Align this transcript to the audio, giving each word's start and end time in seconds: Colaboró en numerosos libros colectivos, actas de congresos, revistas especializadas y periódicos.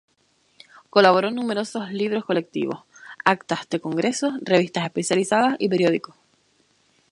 Colaboró 0.89 1.27
en 1.27 1.35
numerosos 1.35 1.91
libros 1.93 2.25
colectivos, 2.25 2.85
actas 3.23 3.69
de 3.69 3.79
congresos, 3.79 4.33
revistas 4.43 4.83
especializadas 4.85 5.57
y 5.59 5.69
periódicos. 5.69 6.15